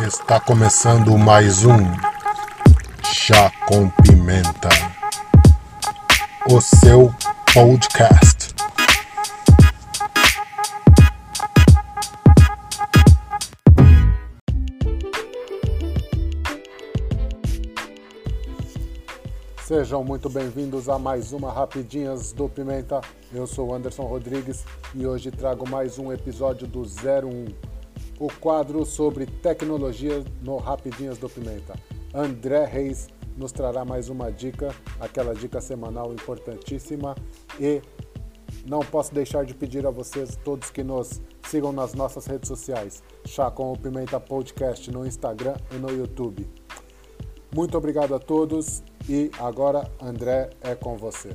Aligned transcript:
Está 0.00 0.38
começando 0.38 1.18
mais 1.18 1.64
um 1.64 1.76
Chá 3.02 3.50
com 3.66 3.90
Pimenta, 3.90 4.68
o 6.48 6.60
seu 6.60 7.12
podcast. 7.52 8.54
Sejam 19.64 20.04
muito 20.04 20.30
bem-vindos 20.30 20.88
a 20.88 20.96
mais 20.96 21.32
uma 21.32 21.52
Rapidinhas 21.52 22.32
do 22.32 22.48
Pimenta. 22.48 23.00
Eu 23.34 23.48
sou 23.48 23.74
Anderson 23.74 24.04
Rodrigues 24.04 24.64
e 24.94 25.04
hoje 25.04 25.32
trago 25.32 25.68
mais 25.68 25.98
um 25.98 26.12
episódio 26.12 26.68
do 26.68 26.82
01, 26.82 27.77
o 28.18 28.28
quadro 28.40 28.84
sobre 28.84 29.26
tecnologia 29.26 30.24
no 30.42 30.56
Rapidinhas 30.56 31.18
do 31.18 31.28
Pimenta. 31.28 31.74
André 32.12 32.64
Reis 32.64 33.08
nos 33.36 33.52
trará 33.52 33.84
mais 33.84 34.08
uma 34.08 34.30
dica, 34.32 34.74
aquela 34.98 35.34
dica 35.34 35.60
semanal 35.60 36.12
importantíssima 36.12 37.14
e 37.60 37.80
não 38.66 38.80
posso 38.80 39.14
deixar 39.14 39.44
de 39.44 39.54
pedir 39.54 39.86
a 39.86 39.90
vocês 39.90 40.36
todos 40.44 40.70
que 40.70 40.82
nos 40.82 41.20
sigam 41.48 41.72
nas 41.72 41.94
nossas 41.94 42.26
redes 42.26 42.48
sociais, 42.48 43.02
Chá 43.24 43.50
com 43.50 43.72
o 43.72 43.78
Pimenta 43.78 44.18
Podcast 44.18 44.90
no 44.90 45.06
Instagram 45.06 45.54
e 45.70 45.76
no 45.76 45.90
YouTube. 45.90 46.48
Muito 47.54 47.78
obrigado 47.78 48.14
a 48.14 48.18
todos 48.18 48.82
e 49.08 49.30
agora, 49.38 49.90
André, 50.00 50.50
é 50.60 50.74
com 50.74 50.96
você. 50.96 51.30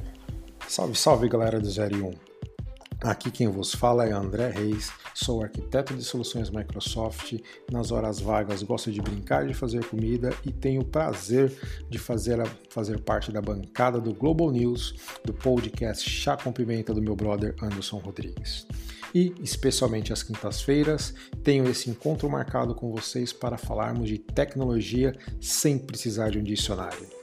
Salve, 0.68 0.96
salve 0.96 1.28
galera 1.28 1.60
do 1.60 1.68
01. 1.68 2.33
Aqui 3.04 3.30
quem 3.30 3.50
vos 3.50 3.76
fala 3.76 4.08
é 4.08 4.14
André 4.14 4.50
Reis, 4.50 4.90
sou 5.14 5.44
arquiteto 5.44 5.94
de 5.94 6.06
soluções 6.06 6.50
Microsoft. 6.50 7.38
Nas 7.70 7.92
horas 7.92 8.22
vagas 8.22 8.64
gosto 8.64 8.94
de 8.94 9.02
brincar 9.02 9.46
de 9.46 9.54
fazer 9.54 9.84
comida 9.86 10.34
e 10.46 10.54
tenho 10.54 10.82
o 10.82 10.86
prazer 10.86 11.54
de 11.90 12.00
fazer, 12.00 12.40
a, 12.40 12.46
fazer 12.70 13.02
parte 13.02 13.30
da 13.30 13.42
bancada 13.42 14.00
do 14.00 14.14
Global 14.14 14.50
News, 14.52 14.96
do 15.26 15.34
podcast 15.34 16.10
Chá 16.10 16.38
com 16.38 16.54
Pimenta 16.54 16.94
do 16.94 17.02
meu 17.02 17.14
brother 17.14 17.54
Anderson 17.62 17.98
Rodrigues. 17.98 18.66
E, 19.14 19.36
especialmente 19.42 20.14
às 20.14 20.24
quintas-feiras, 20.24 21.14
tenho 21.44 21.70
esse 21.70 21.90
encontro 21.90 22.30
marcado 22.30 22.74
com 22.74 22.90
vocês 22.90 23.34
para 23.34 23.58
falarmos 23.58 24.08
de 24.08 24.18
tecnologia 24.18 25.14
sem 25.42 25.78
precisar 25.78 26.30
de 26.30 26.40
um 26.40 26.44
dicionário. 26.44 27.23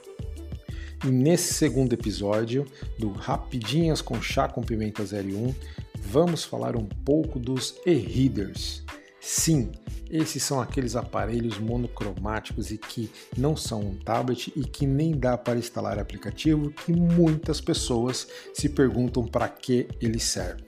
E 1.03 1.07
nesse 1.07 1.55
segundo 1.55 1.93
episódio 1.93 2.63
do 2.99 3.11
Rapidinhas 3.11 4.03
com 4.03 4.21
Chá 4.21 4.47
com 4.47 4.61
Pimenta 4.61 5.01
01, 5.01 5.53
vamos 5.99 6.43
falar 6.43 6.75
um 6.75 6.85
pouco 6.85 7.39
dos 7.39 7.75
e-readers. 7.87 8.83
Sim, 9.19 9.71
esses 10.11 10.43
são 10.43 10.61
aqueles 10.61 10.95
aparelhos 10.95 11.57
monocromáticos 11.57 12.69
e 12.69 12.77
que 12.77 13.09
não 13.35 13.57
são 13.57 13.81
um 13.81 13.95
tablet 13.95 14.53
e 14.55 14.63
que 14.63 14.85
nem 14.85 15.17
dá 15.17 15.35
para 15.35 15.57
instalar 15.57 15.97
aplicativo 15.97 16.69
que 16.69 16.91
muitas 16.91 17.59
pessoas 17.59 18.27
se 18.53 18.69
perguntam 18.69 19.25
para 19.25 19.49
que 19.49 19.87
eles 19.99 20.23
servem. 20.23 20.65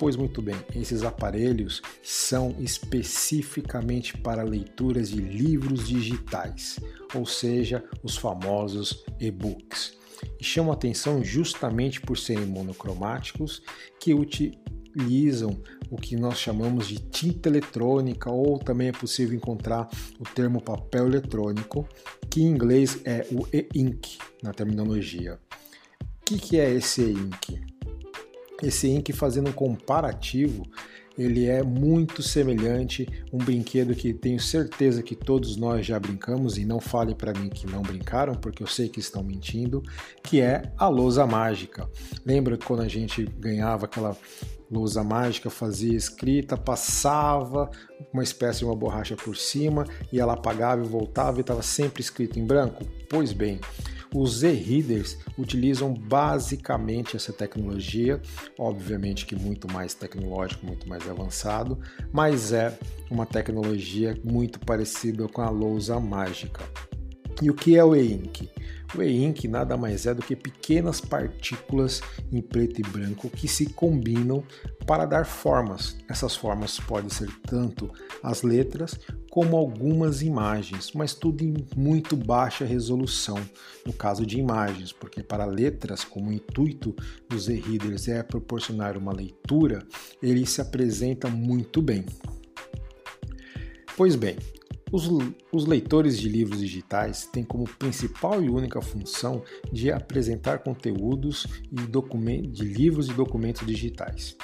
Pois 0.00 0.16
muito 0.16 0.40
bem, 0.40 0.56
esses 0.74 1.02
aparelhos 1.02 1.82
são 2.02 2.56
especificamente 2.58 4.16
para 4.16 4.42
leituras 4.42 5.10
de 5.10 5.20
livros 5.20 5.86
digitais, 5.86 6.80
ou 7.14 7.26
seja, 7.26 7.84
os 8.02 8.16
famosos 8.16 9.04
e-books. 9.20 9.92
E 10.40 10.42
chamam 10.42 10.72
atenção 10.72 11.22
justamente 11.22 12.00
por 12.00 12.16
serem 12.16 12.46
monocromáticos, 12.46 13.62
que 14.00 14.14
utilizam 14.14 15.62
o 15.90 15.98
que 15.98 16.16
nós 16.16 16.38
chamamos 16.38 16.88
de 16.88 16.98
tinta 16.98 17.50
eletrônica, 17.50 18.30
ou 18.30 18.58
também 18.58 18.88
é 18.88 18.92
possível 18.92 19.36
encontrar 19.36 19.86
o 20.18 20.24
termo 20.24 20.62
papel 20.62 21.08
eletrônico, 21.08 21.86
que 22.30 22.40
em 22.40 22.46
inglês 22.46 23.02
é 23.04 23.26
o 23.30 23.46
e-ink 23.54 24.16
na 24.42 24.54
terminologia. 24.54 25.38
O 26.22 26.24
que 26.24 26.58
é 26.58 26.72
esse 26.72 27.02
e-ink? 27.02 27.79
Esse 28.62 28.88
ink 28.88 29.12
fazendo 29.12 29.50
um 29.50 29.52
comparativo, 29.52 30.66
ele 31.18 31.46
é 31.46 31.62
muito 31.62 32.22
semelhante 32.22 33.06
um 33.32 33.38
brinquedo 33.38 33.94
que 33.94 34.14
tenho 34.14 34.40
certeza 34.40 35.02
que 35.02 35.14
todos 35.14 35.56
nós 35.56 35.84
já 35.84 35.98
brincamos 35.98 36.56
e 36.56 36.64
não 36.64 36.80
fale 36.80 37.14
para 37.14 37.32
mim 37.32 37.48
que 37.48 37.66
não 37.66 37.82
brincaram, 37.82 38.34
porque 38.34 38.62
eu 38.62 38.66
sei 38.66 38.88
que 38.88 39.00
estão 39.00 39.22
mentindo, 39.22 39.82
que 40.22 40.40
é 40.40 40.72
a 40.78 40.88
lousa 40.88 41.26
mágica. 41.26 41.88
Lembra 42.24 42.56
quando 42.56 42.80
a 42.80 42.88
gente 42.88 43.24
ganhava 43.38 43.86
aquela 43.86 44.16
lousa 44.70 45.02
mágica, 45.02 45.50
fazia 45.50 45.96
escrita, 45.96 46.56
passava 46.56 47.70
uma 48.12 48.22
espécie 48.22 48.60
de 48.60 48.64
uma 48.66 48.76
borracha 48.76 49.16
por 49.16 49.36
cima 49.36 49.84
e 50.12 50.20
ela 50.20 50.34
apagava 50.34 50.82
e 50.84 50.88
voltava 50.88 51.38
e 51.38 51.40
estava 51.40 51.62
sempre 51.62 52.00
escrito 52.00 52.38
em 52.38 52.46
branco? 52.46 52.84
Pois 53.08 53.32
bem, 53.32 53.60
os 54.14 54.42
e-readers 54.42 55.18
utilizam 55.38 55.94
basicamente 55.94 57.16
essa 57.16 57.32
tecnologia, 57.32 58.20
obviamente 58.58 59.24
que 59.24 59.36
muito 59.36 59.72
mais 59.72 59.94
tecnológico, 59.94 60.66
muito 60.66 60.88
mais 60.88 61.08
avançado, 61.08 61.78
mas 62.12 62.52
é 62.52 62.76
uma 63.10 63.24
tecnologia 63.24 64.18
muito 64.24 64.58
parecida 64.60 65.28
com 65.28 65.42
a 65.42 65.50
lousa 65.50 65.98
mágica. 66.00 66.64
E 67.42 67.48
o 67.50 67.54
que 67.54 67.76
é 67.76 67.84
o 67.84 67.96
e-ink? 67.96 68.50
O 68.94 69.02
e-ink 69.02 69.46
nada 69.46 69.76
mais 69.76 70.04
é 70.04 70.12
do 70.12 70.20
que 70.20 70.34
pequenas 70.34 71.00
partículas 71.00 72.02
em 72.32 72.42
preto 72.42 72.80
e 72.80 72.82
branco 72.82 73.30
que 73.30 73.46
se 73.46 73.66
combinam 73.66 74.42
para 74.84 75.06
dar 75.06 75.24
formas. 75.24 75.96
Essas 76.08 76.34
formas 76.34 76.78
podem 76.80 77.08
ser 77.08 77.30
tanto 77.46 77.90
as 78.22 78.42
letras 78.42 78.98
como 79.30 79.56
algumas 79.56 80.22
imagens, 80.22 80.90
mas 80.92 81.14
tudo 81.14 81.44
em 81.44 81.54
muito 81.76 82.16
baixa 82.16 82.64
resolução, 82.64 83.38
no 83.86 83.92
caso 83.92 84.26
de 84.26 84.38
imagens, 84.38 84.92
porque 84.92 85.22
para 85.22 85.44
letras, 85.44 86.02
como 86.02 86.30
o 86.30 86.32
intuito 86.32 86.94
dos 87.28 87.48
e-readers 87.48 88.08
é 88.08 88.22
proporcionar 88.24 88.96
uma 88.96 89.12
leitura, 89.12 89.86
ele 90.20 90.44
se 90.44 90.60
apresenta 90.60 91.28
muito 91.28 91.80
bem. 91.80 92.04
Pois 93.96 94.16
bem, 94.16 94.36
os, 94.92 95.08
os, 95.52 95.66
leitores 95.66 96.18
de 96.18 96.28
livros 96.28 96.60
digitais 96.60 97.26
têm 97.26 97.44
como 97.44 97.64
principal 97.64 98.42
e 98.42 98.50
única 98.50 98.80
função 98.80 99.42
de 99.72 99.90
apresentar 99.90 100.58
conteúdos 100.60 101.46
de 101.70 102.64
livros 102.64 103.08
e 103.08 103.12
documentos 103.12 103.66
digitais 103.66 104.36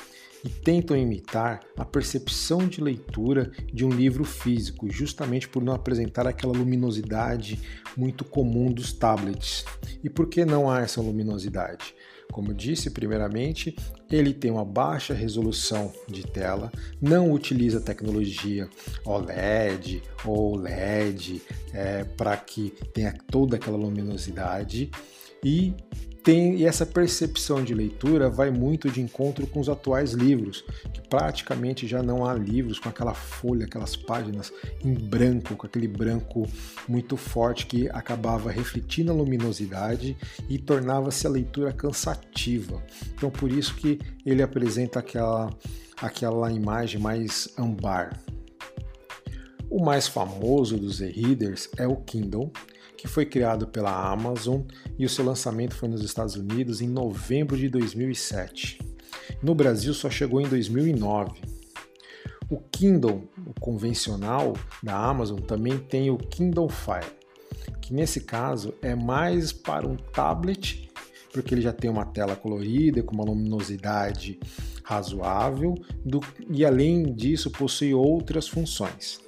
e 0.47 0.49
tentam 0.49 0.97
imitar 0.97 1.61
a 1.77 1.85
percepção 1.85 2.69
de 2.69 2.81
leitura 2.81 3.51
de 3.73 3.85
um 3.85 3.91
livro 3.91 4.25
físico, 4.25 4.89
justamente 4.89 5.49
por 5.49 5.61
não 5.61 5.73
apresentar 5.73 6.25
aquela 6.25 6.53
luminosidade 6.53 7.61
muito 7.97 8.25
comum 8.25 8.71
dos 8.71 8.93
tablets. 8.93 9.65
E 10.05 10.09
por 10.09 10.29
que 10.29 10.45
não 10.45 10.71
há 10.71 10.83
essa 10.83 11.01
luminosidade? 11.01 11.96
Como 12.33 12.53
disse, 12.53 12.91
primeiramente, 12.91 13.75
ele 14.11 14.35
tem 14.35 14.51
uma 14.51 14.65
baixa 14.65 15.15
resolução 15.15 15.93
de 16.09 16.27
tela, 16.27 16.71
não 17.01 17.33
utiliza 17.33 17.81
tecnologia 17.81 18.69
OLED 19.05 20.03
ou 20.25 20.57
LED 20.57 21.41
é, 21.73 22.05
para 22.05 22.37
que 22.37 22.75
tenha 22.93 23.15
toda 23.31 23.57
aquela 23.57 23.77
luminosidade 23.77 24.91
e 25.47 25.77
tem, 26.25 26.57
e 26.57 26.65
essa 26.65 26.85
percepção 26.85 27.63
de 27.63 27.73
leitura 27.73 28.29
vai 28.29 28.51
muito 28.51 28.91
de 28.91 29.01
encontro 29.01 29.47
com 29.47 29.61
os 29.61 29.69
atuais 29.69 30.11
livros, 30.11 30.65
que 30.93 31.01
praticamente 31.09 31.87
já 31.87 32.03
não 32.03 32.27
há 32.27 32.35
livros 32.35 32.81
com 32.81 32.89
aquela 32.89 33.15
folha, 33.15 33.65
aquelas 33.65 33.95
páginas 33.95 34.53
em 34.85 34.93
branco, 34.93 35.55
com 35.55 35.65
aquele 35.65 35.87
branco 35.87 36.49
muito 36.89 37.17
forte 37.17 37.67
que 37.67 37.89
acabava 37.91 38.51
refletindo 38.51 39.13
a 39.13 39.15
luminosidade 39.15 40.17
e 40.49 40.59
tornava-se 40.59 41.29
a 41.29 41.31
leitura 41.31 41.73
cansativa. 41.73 42.83
Então 43.15 43.31
por 43.31 43.53
isso 43.53 43.77
que 43.77 44.01
ele 44.25 44.43
apresenta 44.43 44.99
aquela, 44.99 45.57
aquela 46.03 46.51
imagem 46.51 47.01
mais 47.01 47.55
ambar. 47.57 48.21
O 49.71 49.85
mais 49.85 50.09
famoso 50.09 50.77
dos 50.77 51.01
e-readers 51.01 51.69
é 51.77 51.87
o 51.87 51.95
Kindle, 51.95 52.51
que 52.97 53.07
foi 53.07 53.27
criado 53.27 53.67
pela 53.67 54.11
Amazon 54.11 54.63
e 54.99 55.05
o 55.05 55.09
seu 55.09 55.25
lançamento 55.25 55.75
foi 55.75 55.89
nos 55.89 56.03
Estados 56.03 56.35
Unidos 56.35 56.81
em 56.81 56.89
novembro 56.89 57.57
de 57.57 57.69
2007. 57.69 58.79
No 59.43 59.55
Brasil 59.55 59.93
só 59.93 60.09
chegou 60.09 60.41
em 60.41 60.49
2009. 60.49 61.41
O 62.49 62.59
Kindle, 62.59 63.29
o 63.45 63.61
convencional 63.61 64.55
da 64.83 64.97
Amazon, 64.97 65.41
também 65.41 65.79
tem 65.79 66.11
o 66.11 66.17
Kindle 66.17 66.69
Fire, 66.69 67.13
que 67.83 67.93
nesse 67.93 68.21
caso 68.21 68.73
é 68.81 68.95
mais 68.95 69.53
para 69.53 69.87
um 69.87 69.97
tablet, 69.97 70.89
porque 71.33 71.55
ele 71.55 71.61
já 71.61 71.73
tem 71.73 71.91
uma 71.91 72.07
tela 72.07 72.37
colorida 72.37 73.03
com 73.03 73.15
uma 73.15 73.25
luminosidade 73.25 74.39
razoável 74.85 75.75
do, 76.05 76.21
e 76.49 76.65
além 76.65 77.13
disso 77.13 77.51
possui 77.51 77.93
outras 77.93 78.47
funções. 78.47 79.21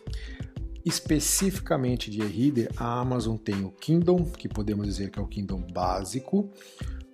Especificamente 0.89 2.11
de 2.11 2.23
e-reader, 2.23 2.71
a 2.75 2.99
Amazon 2.99 3.37
tem 3.37 3.63
o 3.63 3.71
Kindle, 3.71 4.25
que 4.25 4.49
podemos 4.49 4.87
dizer 4.87 5.11
que 5.11 5.19
é 5.19 5.23
o 5.23 5.27
Kindle 5.27 5.63
básico, 5.71 6.51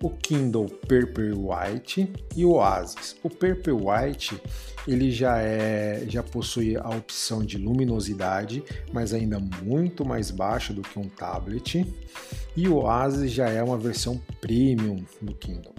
o 0.01 0.09
Kindle 0.11 0.69
Paperwhite 0.69 2.09
e 2.37 2.45
o 2.45 2.51
Oasis. 2.51 3.17
O 3.21 3.29
Paperwhite 3.29 4.41
ele 4.87 5.11
já 5.11 5.39
é 5.39 6.05
já 6.07 6.23
possui 6.23 6.77
a 6.77 6.87
opção 6.87 7.43
de 7.43 7.57
luminosidade, 7.57 8.63
mas 8.93 9.13
ainda 9.13 9.41
muito 9.41 10.05
mais 10.05 10.31
baixa 10.31 10.73
do 10.73 10.81
que 10.81 10.97
um 10.97 11.09
tablet. 11.09 11.85
E 12.55 12.69
o 12.69 12.77
Oasis 12.77 13.29
já 13.29 13.49
é 13.49 13.61
uma 13.61 13.77
versão 13.77 14.21
premium 14.39 15.03
do 15.21 15.35
Kindle. 15.35 15.75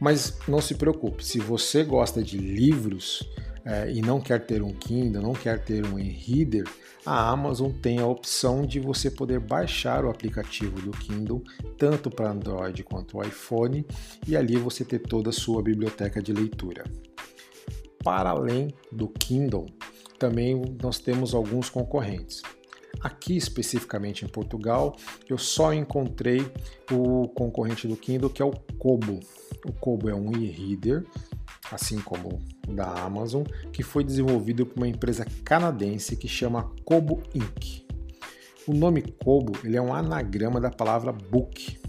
Mas 0.00 0.36
não 0.48 0.60
se 0.60 0.74
preocupe, 0.74 1.24
se 1.24 1.38
você 1.38 1.84
gosta 1.84 2.20
de 2.20 2.36
livros 2.36 3.22
é, 3.64 3.90
e 3.92 4.00
não 4.00 4.20
quer 4.20 4.44
ter 4.44 4.62
um 4.62 4.72
Kindle, 4.72 5.22
não 5.22 5.32
quer 5.32 5.64
ter 5.64 5.86
um 5.86 5.98
e-reader, 5.98 6.64
a 7.04 7.30
Amazon 7.30 7.70
tem 7.70 7.98
a 7.98 8.06
opção 8.06 8.64
de 8.64 8.78
você 8.78 9.10
poder 9.10 9.40
baixar 9.40 10.04
o 10.04 10.10
aplicativo 10.10 10.80
do 10.80 10.92
Kindle 10.92 11.42
tanto 11.76 12.10
para 12.10 12.30
Android 12.30 12.84
quanto 12.84 13.22
iPhone 13.22 13.84
e 14.26 14.36
ali 14.36 14.56
você 14.56 14.84
ter 14.84 15.00
toda 15.00 15.30
a 15.30 15.32
sua 15.32 15.62
biblioteca 15.62 16.22
de 16.22 16.32
leitura. 16.32 16.84
Para 18.04 18.30
além 18.30 18.72
do 18.90 19.08
Kindle, 19.08 19.66
também 20.18 20.60
nós 20.80 20.98
temos 20.98 21.34
alguns 21.34 21.68
concorrentes. 21.68 22.42
Aqui 23.00 23.36
especificamente 23.36 24.24
em 24.24 24.28
Portugal, 24.28 24.94
eu 25.28 25.38
só 25.38 25.72
encontrei 25.72 26.40
o 26.90 27.26
concorrente 27.28 27.88
do 27.88 27.96
Kindle 27.96 28.30
que 28.30 28.42
é 28.42 28.44
o 28.44 28.52
Kobo. 28.78 29.18
O 29.66 29.72
Kobo 29.72 30.08
é 30.08 30.14
um 30.14 30.30
e-reader 30.36 31.04
assim 31.72 32.00
como 32.00 32.40
da 32.68 32.86
Amazon, 33.02 33.42
que 33.72 33.82
foi 33.82 34.04
desenvolvido 34.04 34.66
por 34.66 34.76
uma 34.76 34.88
empresa 34.88 35.26
canadense 35.44 36.16
que 36.16 36.28
chama 36.28 36.70
Kobo 36.84 37.22
Inc. 37.34 37.86
O 38.66 38.74
nome 38.74 39.02
Kobo 39.02 39.52
ele 39.64 39.76
é 39.76 39.82
um 39.82 39.92
anagrama 39.92 40.60
da 40.60 40.70
palavra 40.70 41.10
book, 41.10 41.80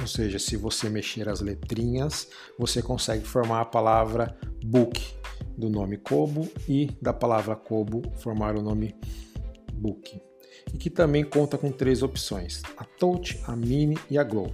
ou 0.00 0.06
seja, 0.06 0.38
se 0.38 0.56
você 0.56 0.88
mexer 0.88 1.28
as 1.28 1.40
letrinhas, 1.40 2.28
você 2.58 2.82
consegue 2.82 3.24
formar 3.24 3.60
a 3.60 3.64
palavra 3.64 4.36
book 4.64 5.00
do 5.56 5.68
nome 5.68 5.98
Kobo 5.98 6.48
e 6.68 6.90
da 7.00 7.12
palavra 7.12 7.54
Kobo 7.54 8.02
formar 8.16 8.56
o 8.56 8.62
nome 8.62 8.96
book. 9.72 10.20
E 10.72 10.78
que 10.78 10.90
também 10.90 11.24
conta 11.24 11.56
com 11.56 11.70
três 11.70 12.02
opções: 12.02 12.62
a 12.76 12.84
Touch, 12.84 13.40
a 13.46 13.54
Mini 13.54 13.96
e 14.10 14.18
a 14.18 14.24
Glow 14.24 14.52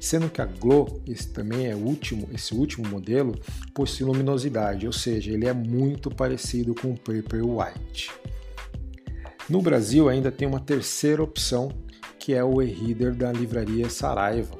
sendo 0.00 0.30
que 0.30 0.40
a 0.40 0.44
Glow, 0.44 1.02
esse 1.06 1.28
também 1.28 1.66
é 1.66 1.74
último, 1.74 2.28
esse 2.32 2.54
último 2.54 2.88
modelo, 2.88 3.34
possui 3.74 4.06
luminosidade, 4.06 4.86
ou 4.86 4.92
seja, 4.92 5.32
ele 5.32 5.46
é 5.46 5.52
muito 5.52 6.10
parecido 6.10 6.74
com 6.74 6.92
o 6.92 6.98
Paperwhite. 6.98 8.10
No 9.48 9.62
Brasil 9.62 10.08
ainda 10.08 10.30
tem 10.30 10.46
uma 10.46 10.60
terceira 10.60 11.22
opção, 11.22 11.72
que 12.18 12.34
é 12.34 12.44
o 12.44 12.60
e-reader 12.60 13.14
da 13.14 13.32
livraria 13.32 13.88
Saraiva, 13.88 14.58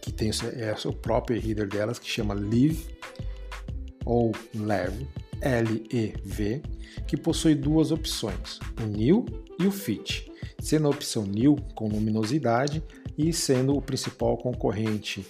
que 0.00 0.12
tem 0.12 0.30
é 0.30 0.74
o 0.86 0.92
próprio 0.92 1.36
e-reader 1.36 1.68
delas, 1.68 1.98
que 1.98 2.08
chama 2.08 2.34
Live 2.34 2.86
ou 4.04 4.32
Lev, 4.54 5.06
L-E-V, 5.40 6.62
que 7.06 7.16
possui 7.16 7.54
duas 7.54 7.90
opções, 7.90 8.58
o 8.80 8.86
New 8.86 9.26
e 9.58 9.66
o 9.66 9.70
Fit. 9.70 10.30
Sendo 10.60 10.86
a 10.86 10.90
opção 10.90 11.24
New 11.24 11.56
com 11.74 11.88
luminosidade, 11.88 12.82
e 13.28 13.32
sendo 13.32 13.76
o 13.76 13.82
principal 13.82 14.36
concorrente 14.38 15.26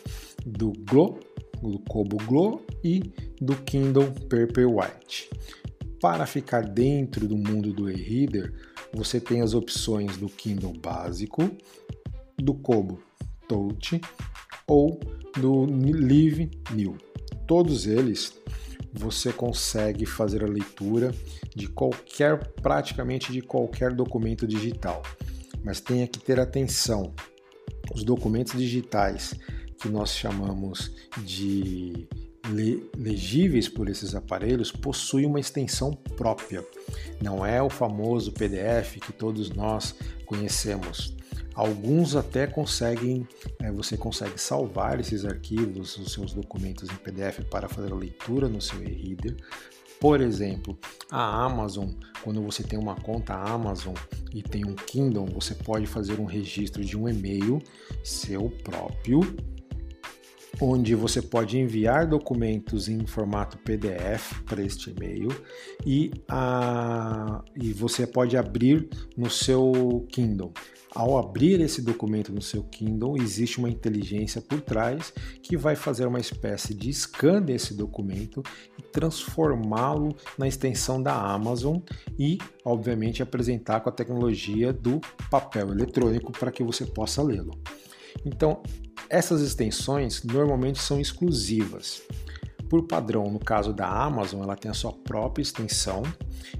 do 0.46 0.72
Glow, 0.88 1.19
do 1.60 1.78
Kobo 1.81 2.16
Glow 2.25 2.64
e 2.84 3.12
do 3.40 3.56
Kindle 3.56 4.12
Paperwhite. 4.28 5.28
Para 6.00 6.25
ficar 6.25 6.62
dentro 6.62 7.26
do 7.26 7.37
mundo 7.37 7.72
do 7.72 7.90
e-reader, 7.90 8.54
você 8.94 9.20
tem 9.20 9.42
as 9.42 9.54
opções 9.54 10.16
do 10.16 10.28
Kindle 10.28 10.72
básico, 10.72 11.50
do 12.38 12.54
Kobo 12.54 13.02
Touch 13.48 14.00
ou 14.66 14.98
do 15.38 15.66
Live 15.66 16.50
New. 16.72 16.96
Todos 17.46 17.87
eles 17.87 18.32
você 18.92 19.32
consegue 19.32 20.06
fazer 20.06 20.42
a 20.42 20.48
leitura 20.48 21.14
de 21.54 21.69
qualquer, 21.69 22.52
praticamente 22.54 23.32
de 23.32 23.40
qualquer 23.40 23.92
documento 23.92 24.46
digital. 24.46 25.02
Mas 25.62 25.81
tenha 25.81 26.08
que 26.08 26.19
ter 26.19 26.40
atenção, 26.40 27.12
os 27.92 28.04
documentos 28.04 28.58
digitais 28.58 29.34
que 29.78 29.88
nós 29.88 30.14
chamamos 30.14 30.92
de 31.19 32.06
legíveis 32.96 33.69
por 33.69 33.88
esses 33.88 34.14
aparelhos 34.14 34.72
possuem 34.72 35.26
uma 35.26 35.40
extensão 35.40 35.92
própria. 35.92 36.64
Não 37.22 37.44
é 37.44 37.62
o 37.62 37.70
famoso 37.70 38.32
PDF 38.32 38.98
que 39.00 39.12
todos 39.12 39.50
nós 39.50 39.94
conhecemos. 40.26 41.14
Alguns 41.54 42.16
até 42.16 42.46
conseguem, 42.46 43.26
é, 43.60 43.70
você 43.70 43.96
consegue 43.96 44.40
salvar 44.40 45.00
esses 45.00 45.25
arquivos, 45.25 45.96
os 45.98 46.12
seus 46.12 46.32
documentos 46.32 46.88
em 46.88 46.96
PDF 46.96 47.40
para 47.50 47.69
fazer 47.69 47.92
a 47.92 47.96
leitura 47.96 48.48
no 48.48 48.60
seu 48.60 48.82
e-reader, 48.82 49.37
por 50.00 50.23
exemplo, 50.23 50.79
a 51.11 51.44
Amazon, 51.44 51.91
quando 52.25 52.43
você 52.43 52.62
tem 52.62 52.79
uma 52.79 52.97
conta 52.97 53.35
Amazon 53.35 53.94
e 54.32 54.43
tem 54.43 54.64
um 54.64 54.75
Kindle, 54.75 55.26
você 55.26 55.55
pode 55.55 55.87
fazer 55.87 56.19
um 56.19 56.25
registro 56.25 56.82
de 56.82 56.97
um 56.97 57.06
e-mail 57.06 57.62
seu 58.02 58.50
próprio, 58.64 59.20
onde 60.58 60.94
você 60.94 61.20
pode 61.20 61.58
enviar 61.58 62.06
documentos 62.06 62.88
em 62.88 63.06
formato 63.06 63.58
PDF 63.58 64.43
para 64.47 64.62
este 64.62 64.91
e-mail 64.91 65.29
e, 65.85 66.11
a, 66.29 67.44
e 67.55 67.70
você 67.73 68.06
pode 68.06 68.38
abrir 68.38 68.88
no 69.17 69.29
seu 69.29 70.06
Kindle. 70.11 70.52
Ao 70.92 71.16
abrir 71.16 71.60
esse 71.60 71.81
documento 71.81 72.32
no 72.32 72.42
seu 72.42 72.64
Kindle, 72.64 73.16
existe 73.16 73.58
uma 73.58 73.70
inteligência 73.70 74.40
por 74.40 74.60
trás 74.60 75.12
que 75.40 75.56
vai 75.56 75.76
fazer 75.76 76.06
uma 76.06 76.19
espécie 76.19 76.75
de 76.75 76.92
scan 76.92 77.40
desse 77.40 77.75
documento 77.75 78.42
e 78.76 78.82
transformá-lo 78.82 80.16
na 80.37 80.48
extensão 80.48 81.00
da 81.00 81.14
Amazon 81.14 81.78
e, 82.19 82.38
obviamente, 82.64 83.22
apresentar 83.22 83.81
com 83.81 83.88
a 83.88 83.92
tecnologia 83.92 84.72
do 84.72 85.00
papel 85.31 85.70
eletrônico 85.70 86.32
para 86.32 86.50
que 86.50 86.64
você 86.64 86.84
possa 86.84 87.22
lê-lo. 87.22 87.56
Então, 88.25 88.60
essas 89.08 89.40
extensões 89.42 90.25
normalmente 90.25 90.81
são 90.81 91.00
exclusivas. 91.00 92.02
Por 92.70 92.84
padrão, 92.84 93.28
no 93.28 93.40
caso 93.40 93.72
da 93.72 93.88
Amazon, 93.88 94.44
ela 94.44 94.55
tem 94.55 94.70
a 94.70 94.75
sua 94.75 94.93
própria 94.93 95.43
extensão, 95.43 96.05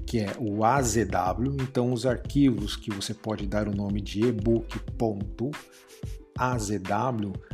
que 0.05 0.19
é 0.19 0.35
o 0.37 0.65
AZW. 0.65 1.55
Então, 1.61 1.93
os 1.93 2.05
arquivos 2.05 2.75
que 2.75 2.91
você 2.91 3.13
pode 3.13 3.47
dar 3.47 3.69
o 3.69 3.73
nome 3.73 4.01
de 4.01 4.27
ebook.azw 4.27 5.53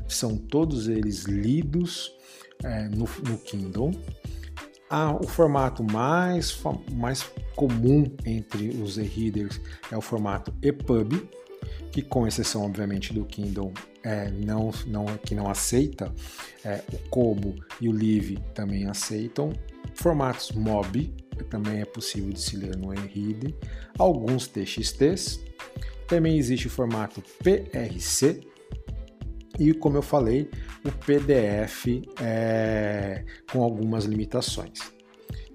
são 0.08 0.36
todos 0.36 0.88
eles 0.88 1.26
lidos 1.26 2.12
é, 2.64 2.90
no, 2.90 3.08
no, 3.30 3.38
Kindle. 3.38 3.92
Ah, 4.90 5.12
o 5.12 5.28
formato 5.28 5.84
mais, 5.84 6.60
mais 6.92 7.30
comum 7.56 8.12
entre 8.26 8.70
os 8.82 8.98
e-readers 8.98 9.62
é 9.92 9.98
o 9.98 10.02
formato 10.02 10.52
EPUB, 10.64 11.30
que 11.98 12.04
com 12.04 12.28
exceção 12.28 12.64
obviamente 12.64 13.12
do 13.12 13.26
Kindle 13.26 13.74
é, 14.04 14.30
não, 14.30 14.70
não, 14.86 15.06
que 15.18 15.34
não 15.34 15.50
aceita, 15.50 16.14
é, 16.64 16.84
o 16.94 17.10
Kobo 17.10 17.56
e 17.82 17.90
o 17.90 17.92
Live 17.92 18.38
também 18.54 18.86
aceitam. 18.86 19.52
Formatos 19.96 20.52
MOB 20.52 21.12
também 21.50 21.82
é 21.82 21.86
possível 21.86 22.30
de 22.30 22.40
se 22.40 22.56
ler 22.56 22.78
no 22.78 22.94
e-reader. 22.94 23.52
Alguns 23.98 24.48
TXTs. 24.48 25.40
Também 26.08 26.38
existe 26.38 26.68
o 26.68 26.70
formato 26.70 27.20
PRC. 27.44 28.42
E 29.58 29.74
como 29.74 29.98
eu 29.98 30.04
falei, 30.04 30.52
o 30.86 30.92
PDF 30.92 31.88
é, 32.22 33.26
com 33.52 33.64
algumas 33.64 34.06
limitações. 34.06 34.97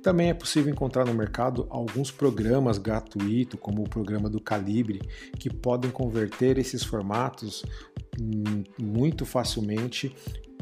Também 0.03 0.31
é 0.31 0.35
possível 0.35 0.73
encontrar 0.73 1.05
no 1.05 1.15
mercado 1.15 1.67
alguns 1.71 2.11
programas 2.11 2.77
gratuitos, 2.77 3.59
como 3.61 3.83
o 3.83 3.89
programa 3.89 4.29
do 4.29 4.41
Calibre, 4.41 5.01
que 5.39 5.49
podem 5.49 5.93
converter 5.93 6.59
esses 6.59 6.83
formatos 6.83 7.65
hum, 8.21 8.65
muito 8.77 9.25
facilmente 9.25 10.15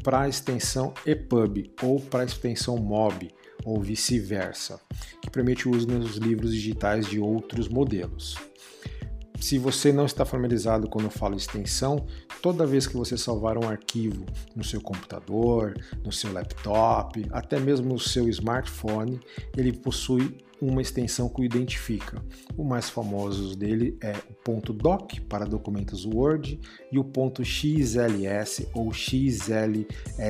para 0.03 0.23
a 0.23 0.29
extensão 0.29 0.93
EPUB 1.07 1.73
ou 1.83 1.99
para 1.99 2.23
a 2.23 2.27
extensão 2.27 2.77
MOB 2.77 3.31
ou 3.65 3.81
vice-versa, 3.81 4.81
que 5.23 5.31
permite 5.31 5.69
o 5.69 5.75
uso 5.75 5.87
nos 5.87 6.17
livros 6.17 6.53
digitais 6.53 7.07
de 7.07 7.19
outros 7.19 7.69
modelos. 7.69 8.37
Se 9.41 9.59
você 9.59 9.91
não 9.91 10.05
está 10.05 10.27
familiarizado 10.27 10.87
quando 10.87 11.07
eu 11.07 11.11
falo 11.11 11.35
extensão, 11.35 12.05
toda 12.43 12.67
vez 12.67 12.87
que 12.87 12.95
você 12.95 13.17
salvar 13.17 13.57
um 13.57 13.67
arquivo 13.67 14.27
no 14.55 14.63
seu 14.63 14.83
computador, 14.83 15.75
no 16.05 16.13
seu 16.13 16.31
laptop, 16.31 17.27
até 17.33 17.59
mesmo 17.59 17.89
no 17.89 17.99
seu 17.99 18.29
smartphone, 18.29 19.19
ele 19.57 19.73
possui 19.73 20.37
uma 20.61 20.83
extensão 20.83 21.27
que 21.27 21.41
o 21.41 21.45
identifica. 21.45 22.23
O 22.55 22.63
mais 22.63 22.91
famoso 22.91 23.57
dele 23.57 23.97
é 24.03 24.13
o 24.13 24.35
ponto 24.45 24.75
.doc 24.75 25.15
para 25.27 25.47
documentos 25.47 26.05
Word 26.05 26.61
e 26.93 26.99
o 26.99 27.11
.xls 27.43 28.69
ou 28.75 28.93
xlsx 28.93 30.21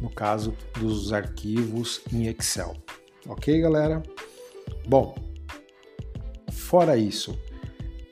no 0.00 0.10
caso 0.10 0.52
dos 0.80 1.12
arquivos 1.12 2.00
em 2.12 2.26
Excel. 2.26 2.76
OK, 3.28 3.60
galera? 3.60 4.02
Bom, 4.88 5.14
fora 6.50 6.96
isso, 6.96 7.38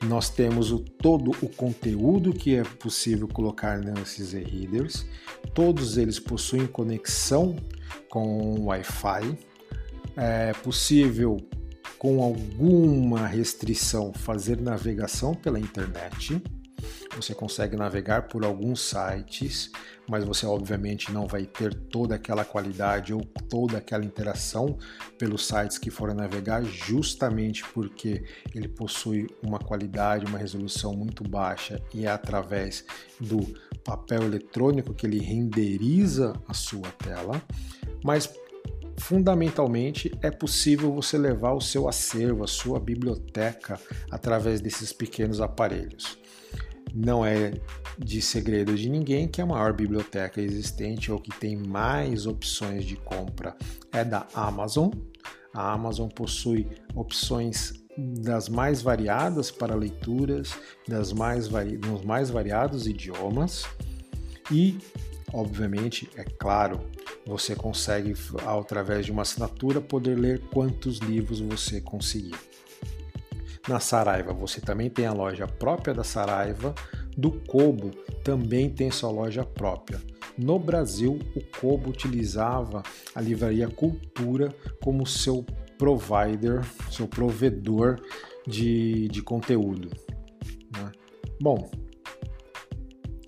Nós 0.03 0.29
temos 0.29 0.71
o, 0.71 0.79
todo 0.79 1.31
o 1.41 1.47
conteúdo 1.47 2.33
que 2.33 2.55
é 2.55 2.63
possível 2.63 3.27
colocar 3.27 3.79
nesses 3.79 4.33
e-readers. 4.33 5.05
Todos 5.53 5.97
eles 5.97 6.19
possuem 6.19 6.65
conexão 6.65 7.55
com 8.09 8.65
Wi-Fi. 8.65 9.37
É 10.17 10.53
possível, 10.53 11.37
com 11.99 12.21
alguma 12.21 13.27
restrição, 13.27 14.11
fazer 14.11 14.59
navegação 14.59 15.35
pela 15.35 15.59
internet. 15.59 16.41
Você 17.21 17.35
consegue 17.35 17.75
navegar 17.75 18.23
por 18.23 18.43
alguns 18.43 18.81
sites, 18.81 19.69
mas 20.09 20.23
você 20.23 20.43
obviamente 20.47 21.11
não 21.11 21.27
vai 21.27 21.45
ter 21.45 21.71
toda 21.71 22.15
aquela 22.15 22.43
qualidade 22.43 23.13
ou 23.13 23.21
toda 23.47 23.77
aquela 23.77 24.03
interação 24.03 24.79
pelos 25.19 25.45
sites 25.45 25.77
que 25.77 25.91
forem 25.91 26.15
navegar, 26.15 26.63
justamente 26.63 27.63
porque 27.75 28.23
ele 28.55 28.67
possui 28.67 29.29
uma 29.43 29.59
qualidade, 29.59 30.25
uma 30.25 30.39
resolução 30.39 30.95
muito 30.95 31.23
baixa 31.23 31.79
e 31.93 32.07
é 32.07 32.09
através 32.09 32.83
do 33.19 33.39
papel 33.83 34.23
eletrônico 34.23 34.91
que 34.91 35.05
ele 35.05 35.19
renderiza 35.19 36.33
a 36.47 36.55
sua 36.55 36.89
tela. 36.97 37.39
Mas 38.03 38.33
fundamentalmente 38.97 40.11
é 40.23 40.31
possível 40.31 40.91
você 40.91 41.19
levar 41.19 41.53
o 41.53 41.61
seu 41.61 41.87
acervo, 41.87 42.43
a 42.43 42.47
sua 42.47 42.79
biblioteca 42.79 43.79
através 44.09 44.59
desses 44.59 44.91
pequenos 44.91 45.39
aparelhos. 45.39 46.20
Não 46.93 47.25
é 47.25 47.53
de 47.97 48.21
segredo 48.21 48.75
de 48.75 48.89
ninguém 48.89 49.27
que 49.27 49.41
a 49.41 49.45
maior 49.45 49.73
biblioteca 49.73 50.41
existente 50.41 51.11
ou 51.11 51.19
que 51.19 51.31
tem 51.39 51.55
mais 51.55 52.25
opções 52.25 52.85
de 52.85 52.95
compra 52.95 53.55
é 53.91 54.03
da 54.03 54.27
Amazon. 54.33 54.91
A 55.53 55.73
Amazon 55.73 56.09
possui 56.09 56.67
opções 56.95 57.73
das 57.97 58.47
mais 58.47 58.81
variadas 58.81 59.51
para 59.51 59.75
leituras, 59.75 60.53
das 60.87 61.11
mais 61.11 61.47
vari... 61.47 61.77
nos 61.77 62.03
mais 62.03 62.29
variados 62.29 62.87
idiomas 62.87 63.65
e, 64.49 64.77
obviamente, 65.33 66.09
é 66.15 66.23
claro, 66.23 66.81
você 67.25 67.55
consegue, 67.55 68.13
através 68.45 69.05
de 69.05 69.11
uma 69.11 69.21
assinatura, 69.21 69.79
poder 69.79 70.17
ler 70.17 70.41
quantos 70.51 70.97
livros 70.97 71.39
você 71.39 71.79
conseguir. 71.79 72.35
Na 73.67 73.79
Saraiva 73.79 74.33
você 74.33 74.59
também 74.59 74.89
tem 74.89 75.05
a 75.05 75.13
loja 75.13 75.47
própria 75.47 75.93
da 75.93 76.03
Saraiva. 76.03 76.73
Do 77.15 77.31
Kobo 77.31 77.91
também 78.23 78.69
tem 78.69 78.89
sua 78.89 79.11
loja 79.11 79.43
própria. 79.43 80.01
No 80.37 80.57
Brasil, 80.57 81.19
o 81.35 81.59
Kobo 81.59 81.89
utilizava 81.89 82.81
a 83.13 83.21
livraria 83.21 83.67
Cultura 83.67 84.53
como 84.81 85.05
seu 85.05 85.45
provider, 85.77 86.61
seu 86.89 87.07
provedor 87.07 87.99
de, 88.47 89.07
de 89.09 89.21
conteúdo. 89.21 89.89
Né? 90.75 90.91
Bom, 91.39 91.69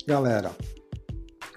galera, 0.06 0.50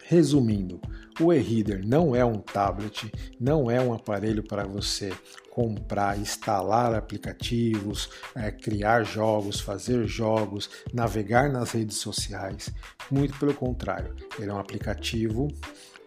resumindo, 0.03 0.79
o 1.19 1.33
e-reader 1.33 1.85
não 1.85 2.15
é 2.15 2.23
um 2.23 2.39
tablet, 2.39 3.11
não 3.39 3.69
é 3.69 3.81
um 3.81 3.93
aparelho 3.93 4.43
para 4.43 4.63
você 4.63 5.11
comprar, 5.49 6.19
instalar 6.19 6.93
aplicativos, 6.93 8.09
é, 8.35 8.51
criar 8.51 9.03
jogos, 9.03 9.59
fazer 9.59 10.05
jogos, 10.05 10.69
navegar 10.93 11.49
nas 11.49 11.71
redes 11.71 11.97
sociais. 11.97 12.69
Muito 13.09 13.37
pelo 13.39 13.55
contrário, 13.55 14.15
ele 14.37 14.51
é 14.51 14.53
um 14.53 14.59
aplicativo 14.59 15.47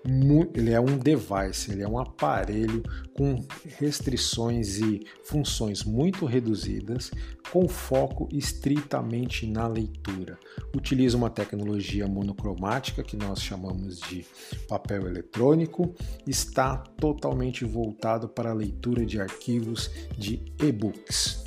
ele 0.04 0.71
é 0.71 0.80
um 0.80 0.97
device, 0.97 1.71
ele 1.71 1.83
é 1.83 1.88
um 1.88 1.99
aparelho 1.99 2.83
com 3.14 3.45
restrições 3.78 4.78
e 4.78 5.07
funções 5.25 5.85
muito 5.85 6.25
reduzidas, 6.25 7.11
com 7.52 7.69
foco 7.69 8.28
estritamente 8.33 9.47
na 9.47 9.66
leitura. 9.66 10.38
Utiliza 10.75 11.16
uma 11.16 11.28
tecnologia 11.28 12.07
monocromática 12.07 13.02
que 13.02 13.16
nós 13.16 13.42
chamamos 13.42 14.00
de 14.00 14.25
papel 14.69 15.07
eletrônico, 15.07 15.95
está 16.26 16.76
totalmente 16.76 17.64
voltado 17.64 18.28
para 18.28 18.50
a 18.50 18.54
leitura 18.54 19.04
de 19.04 19.21
arquivos 19.21 19.90
de 20.16 20.42
e-books. 20.62 21.45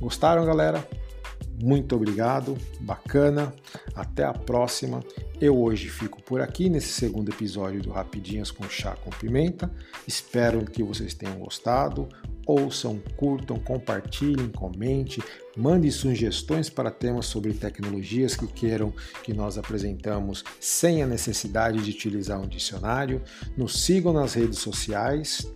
Gostaram, 0.00 0.44
galera? 0.46 0.88
Muito 1.60 1.94
obrigado, 1.94 2.56
bacana. 2.80 3.52
Até 3.94 4.24
a 4.24 4.32
próxima. 4.32 5.02
Eu 5.40 5.58
hoje 5.60 5.88
fico 5.88 6.22
por 6.22 6.40
aqui 6.40 6.68
nesse 6.68 6.88
segundo 6.88 7.30
episódio 7.30 7.82
do 7.82 7.90
Rapidinhas 7.90 8.50
com 8.50 8.68
Chá 8.68 8.96
com 8.96 9.10
Pimenta. 9.10 9.70
Espero 10.06 10.64
que 10.64 10.82
vocês 10.82 11.14
tenham 11.14 11.38
gostado. 11.38 12.08
Ouçam, 12.46 13.00
curtam, 13.16 13.58
compartilhem, 13.58 14.48
comente, 14.48 15.22
mandem 15.56 15.90
sugestões 15.90 16.68
para 16.68 16.90
temas 16.90 17.26
sobre 17.26 17.52
tecnologias 17.52 18.34
que 18.34 18.48
queiram 18.48 18.92
que 19.22 19.32
nós 19.32 19.56
apresentamos 19.56 20.42
sem 20.58 21.02
a 21.02 21.06
necessidade 21.06 21.80
de 21.82 21.90
utilizar 21.90 22.40
um 22.40 22.48
dicionário. 22.48 23.22
Nos 23.56 23.84
sigam 23.84 24.12
nas 24.12 24.34
redes 24.34 24.58
sociais. 24.58 25.46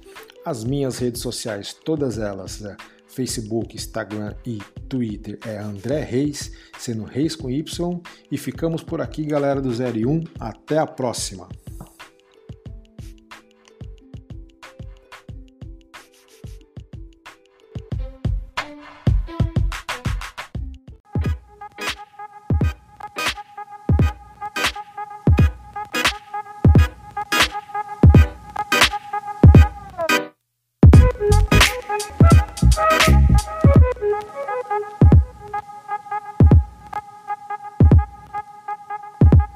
As 0.44 0.62
minhas 0.62 0.98
redes 0.98 1.20
sociais, 1.20 1.74
todas 1.74 2.18
elas, 2.18 2.64
é 2.64 2.76
Facebook, 3.16 3.74
Instagram 3.74 4.34
e 4.44 4.58
Twitter 4.90 5.38
é 5.46 5.56
André 5.56 6.04
Reis, 6.04 6.52
sendo 6.78 7.04
Reis 7.04 7.34
com 7.34 7.50
Y. 7.50 8.00
E 8.30 8.36
ficamos 8.36 8.84
por 8.84 9.00
aqui, 9.00 9.24
galera 9.24 9.60
do 9.60 9.70
01. 9.70 10.24
Até 10.38 10.76
a 10.76 10.86
próxima! 10.86 11.48